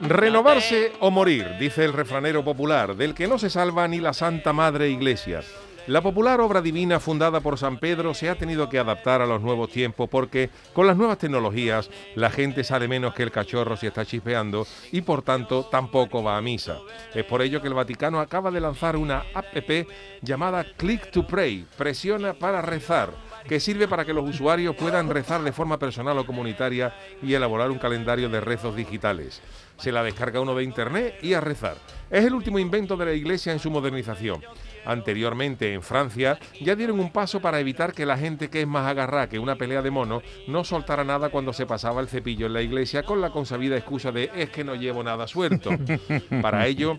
Renovarse 0.00 0.92
o 1.00 1.10
morir, 1.10 1.58
dice 1.58 1.84
el 1.84 1.92
refranero 1.92 2.42
popular, 2.42 2.96
del 2.96 3.12
que 3.12 3.28
no 3.28 3.38
se 3.38 3.50
salva 3.50 3.86
ni 3.86 4.00
la 4.00 4.14
Santa 4.14 4.54
Madre 4.54 4.88
Iglesia. 4.88 5.42
La 5.86 6.00
popular 6.00 6.40
obra 6.40 6.62
divina 6.62 7.00
fundada 7.00 7.40
por 7.40 7.58
San 7.58 7.78
Pedro 7.78 8.14
se 8.14 8.30
ha 8.30 8.34
tenido 8.36 8.70
que 8.70 8.78
adaptar 8.78 9.20
a 9.20 9.26
los 9.26 9.42
nuevos 9.42 9.70
tiempos 9.70 10.08
porque 10.08 10.48
con 10.72 10.86
las 10.86 10.96
nuevas 10.96 11.18
tecnologías 11.18 11.90
la 12.14 12.30
gente 12.30 12.64
sale 12.64 12.88
menos 12.88 13.12
que 13.12 13.24
el 13.24 13.30
cachorro 13.30 13.76
si 13.76 13.88
está 13.88 14.06
chispeando 14.06 14.66
y 14.90 15.02
por 15.02 15.20
tanto 15.20 15.64
tampoco 15.64 16.22
va 16.22 16.38
a 16.38 16.42
misa. 16.42 16.78
Es 17.14 17.24
por 17.24 17.42
ello 17.42 17.60
que 17.60 17.68
el 17.68 17.74
Vaticano 17.74 18.20
acaba 18.20 18.50
de 18.50 18.60
lanzar 18.60 18.96
una 18.96 19.24
app 19.34 19.70
llamada 20.22 20.64
Click 20.78 21.10
to 21.10 21.26
Pray, 21.26 21.66
presiona 21.76 22.32
para 22.32 22.62
rezar 22.62 23.10
que 23.48 23.60
sirve 23.60 23.88
para 23.88 24.04
que 24.04 24.12
los 24.12 24.28
usuarios 24.28 24.76
puedan 24.76 25.08
rezar 25.08 25.42
de 25.42 25.52
forma 25.52 25.78
personal 25.78 26.18
o 26.18 26.26
comunitaria 26.26 26.94
y 27.22 27.34
elaborar 27.34 27.70
un 27.70 27.78
calendario 27.78 28.28
de 28.28 28.40
rezos 28.40 28.76
digitales. 28.76 29.42
Se 29.76 29.92
la 29.92 30.02
descarga 30.02 30.40
uno 30.40 30.54
de 30.54 30.64
internet 30.64 31.18
y 31.22 31.34
a 31.34 31.40
rezar. 31.40 31.76
Es 32.10 32.24
el 32.24 32.34
último 32.34 32.58
invento 32.58 32.96
de 32.96 33.06
la 33.06 33.12
Iglesia 33.12 33.52
en 33.52 33.58
su 33.58 33.70
modernización. 33.70 34.42
Anteriormente 34.84 35.72
en 35.72 35.82
Francia 35.82 36.38
ya 36.60 36.74
dieron 36.74 37.00
un 37.00 37.12
paso 37.12 37.40
para 37.40 37.60
evitar 37.60 37.92
que 37.92 38.06
la 38.06 38.18
gente 38.18 38.48
que 38.50 38.62
es 38.62 38.66
más 38.66 38.86
agarrada 38.86 39.28
que 39.28 39.38
una 39.38 39.56
pelea 39.56 39.82
de 39.82 39.90
mono 39.90 40.22
no 40.48 40.64
soltara 40.64 41.04
nada 41.04 41.28
cuando 41.28 41.52
se 41.52 41.66
pasaba 41.66 42.00
el 42.00 42.08
cepillo 42.08 42.46
en 42.46 42.54
la 42.54 42.62
iglesia 42.62 43.02
con 43.02 43.20
la 43.20 43.30
consabida 43.30 43.76
excusa 43.76 44.10
de 44.12 44.30
es 44.34 44.50
que 44.50 44.64
no 44.64 44.74
llevo 44.74 45.02
nada 45.02 45.26
suelto. 45.26 45.70
Para 46.42 46.66
ello 46.66 46.98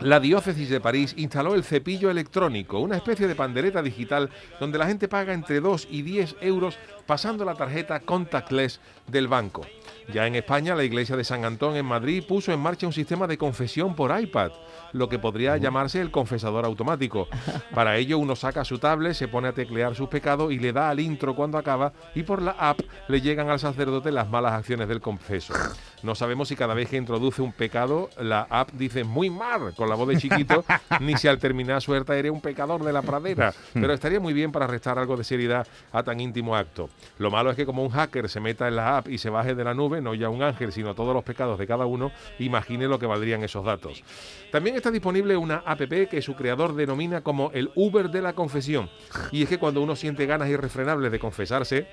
la 0.00 0.18
diócesis 0.18 0.70
de 0.70 0.80
París 0.80 1.14
instaló 1.18 1.54
el 1.54 1.62
cepillo 1.62 2.10
electrónico, 2.10 2.78
una 2.78 2.96
especie 2.96 3.28
de 3.28 3.34
pandereta 3.34 3.82
digital 3.82 4.30
donde 4.58 4.78
la 4.78 4.86
gente 4.86 5.08
paga 5.08 5.34
entre 5.34 5.60
2 5.60 5.88
y 5.90 6.02
10 6.02 6.36
euros 6.40 6.78
pasando 7.06 7.44
la 7.44 7.54
tarjeta 7.54 8.00
contactless 8.00 8.80
del 9.06 9.28
banco. 9.28 9.66
Ya 10.12 10.26
en 10.26 10.34
España, 10.34 10.74
la 10.74 10.84
iglesia 10.84 11.16
de 11.16 11.24
San 11.24 11.44
Antón 11.44 11.76
en 11.76 11.86
Madrid 11.86 12.24
puso 12.26 12.52
en 12.52 12.60
marcha 12.60 12.86
un 12.86 12.92
sistema 12.92 13.26
de 13.26 13.38
confesión 13.38 13.94
por 13.94 14.18
iPad, 14.18 14.50
lo 14.92 15.08
que 15.08 15.18
podría 15.18 15.56
llamarse 15.56 16.00
el 16.00 16.10
confesador 16.10 16.64
automático. 16.64 17.28
Para 17.74 17.96
ello, 17.96 18.18
uno 18.18 18.34
saca 18.36 18.64
su 18.64 18.78
tablet, 18.78 19.14
se 19.14 19.28
pone 19.28 19.48
a 19.48 19.52
teclear 19.52 19.94
sus 19.94 20.08
pecados 20.08 20.52
y 20.52 20.58
le 20.58 20.72
da 20.72 20.90
al 20.90 21.00
intro 21.00 21.34
cuando 21.34 21.58
acaba 21.58 21.92
y 22.14 22.22
por 22.22 22.42
la 22.42 22.52
app 22.52 22.80
le 23.08 23.20
llegan 23.20 23.50
al 23.50 23.60
sacerdote 23.60 24.10
las 24.10 24.28
malas 24.28 24.52
acciones 24.52 24.88
del 24.88 25.00
confeso. 25.00 25.54
No 26.02 26.14
sabemos 26.14 26.48
si 26.48 26.56
cada 26.56 26.74
vez 26.74 26.88
que 26.88 26.96
introduce 26.96 27.42
un 27.42 27.52
pecado, 27.52 28.08
la 28.18 28.46
app 28.48 28.70
dice 28.72 29.04
muy 29.04 29.28
mal 29.30 29.74
con 29.76 29.88
la 29.88 29.94
voz 29.94 30.08
de 30.08 30.16
chiquito, 30.16 30.64
ni 31.00 31.16
si 31.16 31.28
al 31.28 31.38
terminar 31.38 31.82
suelta 31.82 32.16
eres 32.16 32.32
un 32.32 32.40
pecador 32.40 32.82
de 32.84 32.92
la 32.92 33.02
pradera. 33.02 33.52
Pero 33.74 33.92
estaría 33.92 34.20
muy 34.20 34.32
bien 34.32 34.50
para 34.50 34.66
restar 34.66 34.98
algo 34.98 35.16
de 35.16 35.24
seriedad 35.24 35.66
a 35.92 36.02
tan 36.02 36.20
íntimo 36.20 36.56
acto. 36.56 36.88
Lo 37.18 37.30
malo 37.30 37.50
es 37.50 37.56
que 37.56 37.66
como 37.66 37.82
un 37.82 37.90
hacker 37.90 38.28
se 38.28 38.40
meta 38.40 38.68
en 38.68 38.76
la 38.76 38.98
app 38.98 39.08
y 39.08 39.18
se 39.18 39.30
baje 39.30 39.54
de 39.54 39.64
la 39.64 39.74
nube, 39.74 39.89
no 40.00 40.14
ya 40.14 40.28
un 40.28 40.42
ángel, 40.42 40.72
sino 40.72 40.94
todos 40.94 41.14
los 41.14 41.24
pecados 41.24 41.58
de 41.58 41.66
cada 41.66 41.86
uno, 41.86 42.12
imagine 42.38 42.86
lo 42.86 42.98
que 42.98 43.06
valdrían 43.06 43.42
esos 43.42 43.64
datos. 43.64 44.04
También 44.52 44.76
está 44.76 44.90
disponible 44.90 45.36
una 45.36 45.62
app 45.66 45.80
que 46.10 46.22
su 46.22 46.34
creador 46.34 46.74
denomina 46.74 47.22
como 47.22 47.50
el 47.52 47.70
Uber 47.74 48.10
de 48.10 48.22
la 48.22 48.34
confesión. 48.34 48.90
Y 49.32 49.42
es 49.42 49.48
que 49.48 49.58
cuando 49.58 49.82
uno 49.82 49.96
siente 49.96 50.26
ganas 50.26 50.48
irrefrenables 50.48 51.10
de 51.10 51.18
confesarse, 51.18 51.88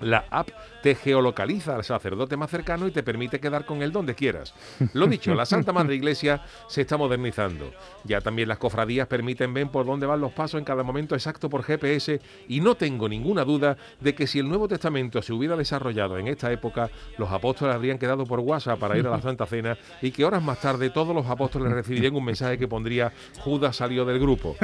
la 0.00 0.24
app 0.30 0.50
te 0.82 0.94
geolocaliza 0.94 1.76
al 1.76 1.84
sacerdote 1.84 2.36
más 2.36 2.50
cercano 2.50 2.86
y 2.86 2.90
te 2.90 3.02
permite 3.02 3.40
quedar 3.40 3.64
con 3.64 3.82
él 3.82 3.92
donde 3.92 4.14
quieras. 4.14 4.54
Lo 4.94 5.06
dicho, 5.06 5.34
la 5.34 5.46
Santa 5.46 5.72
Madre 5.72 5.94
Iglesia 5.94 6.42
se 6.68 6.82
está 6.82 6.96
modernizando. 6.96 7.70
Ya 8.04 8.20
también 8.20 8.48
las 8.48 8.58
cofradías 8.58 9.06
permiten 9.06 9.52
ver 9.52 9.68
por 9.68 9.84
dónde 9.84 10.06
van 10.06 10.20
los 10.20 10.32
pasos 10.32 10.58
en 10.58 10.64
cada 10.64 10.82
momento 10.82 11.14
exacto 11.14 11.50
por 11.50 11.62
GPS 11.62 12.20
y 12.48 12.60
no 12.60 12.74
tengo 12.76 13.08
ninguna 13.08 13.44
duda 13.44 13.76
de 14.00 14.14
que 14.14 14.26
si 14.26 14.38
el 14.38 14.48
Nuevo 14.48 14.68
Testamento 14.68 15.20
se 15.22 15.32
hubiera 15.32 15.56
desarrollado 15.56 16.18
en 16.18 16.28
esta 16.28 16.50
época, 16.50 16.90
los 17.18 17.30
apóstoles 17.30 17.74
habrían 17.74 17.98
quedado 17.98 18.24
por 18.24 18.40
WhatsApp 18.40 18.78
para 18.78 18.96
ir 18.96 19.06
a 19.06 19.10
la 19.10 19.20
Santa 19.22 19.46
Cena 19.46 19.76
y 20.00 20.10
que 20.10 20.24
horas 20.24 20.42
más 20.42 20.60
tarde 20.60 20.90
todos 20.90 21.14
los 21.14 21.26
apóstoles 21.26 21.72
recibirían 21.72 22.14
un 22.14 22.24
mensaje 22.24 22.58
que 22.58 22.68
pondría 22.68 23.12
Judas 23.38 23.76
salió 23.76 24.04
del 24.04 24.18
grupo. 24.18 24.56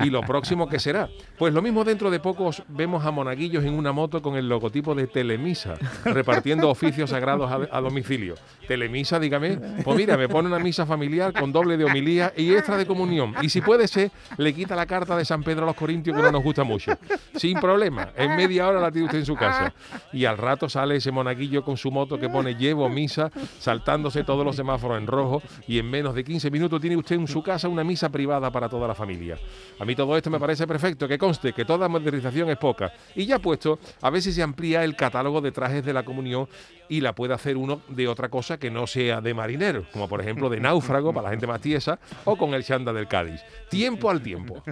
¿Y 0.00 0.10
lo 0.10 0.22
próximo 0.22 0.68
que 0.68 0.78
será? 0.78 1.08
Pues 1.38 1.52
lo 1.54 1.62
mismo 1.62 1.84
dentro 1.84 2.10
de 2.10 2.20
pocos 2.20 2.62
vemos 2.68 3.04
a 3.04 3.10
monaguillos 3.10 3.64
en 3.64 3.74
una 3.74 3.92
moto 3.92 4.22
con 4.22 4.36
el 4.36 4.48
logotipo 4.48 4.94
de 4.94 5.06
Telemisa, 5.06 5.74
repartiendo 6.04 6.68
oficios 6.70 7.10
sagrados 7.10 7.50
a, 7.70 7.80
domicilio. 7.80 8.34
Telemisa, 8.66 9.18
dígame, 9.18 9.58
pues 9.84 9.96
mira, 9.96 10.16
me 10.16 10.28
pone 10.28 10.48
una 10.48 10.58
misa 10.58 10.86
familiar 10.86 11.32
con 11.32 11.52
doble 11.52 11.76
de 11.76 11.84
homilía 11.84 12.32
y 12.36 12.52
extra 12.52 12.76
de 12.76 12.86
comunión. 12.86 13.34
Y 13.42 13.48
si 13.48 13.60
puede 13.60 13.88
ser, 13.88 14.10
le 14.36 14.54
quita 14.54 14.74
la 14.74 14.86
carta 14.86 15.16
de 15.16 15.24
San 15.24 15.42
Pedro 15.42 15.64
a 15.64 15.66
los 15.66 15.76
Corintios 15.76 16.16
que 16.16 16.22
no 16.22 16.32
nos 16.32 16.42
gusta 16.42 16.64
mucho. 16.64 16.92
Sin 17.34 17.58
problema, 17.60 18.10
en 18.16 18.36
media 18.36 18.68
hora 18.68 18.80
la 18.80 18.90
tiene 18.90 19.06
usted 19.06 19.18
en 19.18 19.26
su 19.26 19.36
casa. 19.36 19.72
Y 20.12 20.24
al 20.24 20.38
rato 20.38 20.68
sale 20.68 20.96
ese 20.96 21.10
monaguillo 21.10 21.64
con 21.64 21.76
su 21.76 21.90
moto 21.90 22.18
que 22.18 22.28
pone 22.28 22.54
llevo 22.54 22.88
misa, 22.88 23.30
saltándose 23.58 24.24
todos 24.24 24.44
los 24.44 24.56
semáforos 24.56 24.98
en 24.98 25.06
rojo 25.06 25.42
y 25.66 25.78
en 25.78 25.90
menos 25.90 26.14
de 26.14 26.24
15 26.24 26.50
minutos 26.50 26.80
tiene 26.80 26.96
usted 26.96 27.16
en 27.16 27.26
su 27.26 27.42
casa 27.42 27.68
una 27.68 27.84
misa 27.84 28.08
privada 28.08 28.50
para 28.50 28.68
toda 28.68 28.88
la 28.88 28.94
familia. 28.94 29.38
Mí 29.86 29.94
todo 29.94 30.16
esto 30.16 30.30
me 30.30 30.38
parece 30.38 30.66
perfecto, 30.66 31.08
que 31.08 31.18
conste 31.18 31.52
que 31.52 31.64
toda 31.64 31.88
modernización 31.88 32.50
es 32.50 32.58
poca. 32.58 32.92
Y 33.14 33.26
ya 33.26 33.38
puesto, 33.38 33.78
a 34.02 34.10
ver 34.10 34.20
si 34.22 34.32
se 34.32 34.42
amplía 34.42 34.84
el 34.84 34.96
catálogo 34.96 35.40
de 35.40 35.52
trajes 35.52 35.84
de 35.84 35.92
la 35.92 36.04
comunión 36.04 36.48
y 36.88 37.00
la 37.00 37.14
puede 37.14 37.34
hacer 37.34 37.56
uno 37.56 37.80
de 37.88 38.08
otra 38.08 38.28
cosa 38.28 38.58
que 38.58 38.70
no 38.70 38.86
sea 38.86 39.20
de 39.20 39.34
marinero, 39.34 39.86
como 39.92 40.08
por 40.08 40.20
ejemplo 40.20 40.48
de 40.48 40.60
náufrago 40.60 41.12
para 41.12 41.24
la 41.24 41.30
gente 41.30 41.46
más 41.46 41.60
tiesa 41.60 41.98
o 42.24 42.36
con 42.36 42.54
el 42.54 42.64
chanda 42.64 42.92
del 42.92 43.08
Cádiz. 43.08 43.40
Tiempo 43.70 44.10
al 44.10 44.20
tiempo. 44.22 44.62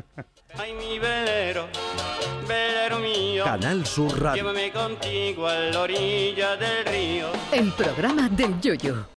Ay, 0.58 0.72
mi 0.74 0.98
velero, 0.98 1.66
velero 2.46 2.98
mío, 3.00 3.44
Canal 3.44 3.84
Sur 3.86 4.20
Radio. 4.20 4.42
llévame 4.42 4.70
contigo 4.70 5.46
a 5.48 5.54
la 5.54 5.80
orilla 5.80 6.56
del 6.56 6.84
río. 6.86 7.26
El 7.52 7.72
programa 7.72 8.28
del 8.28 8.60
Yoyo. 8.60 9.06